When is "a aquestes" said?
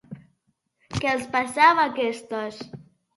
1.83-2.59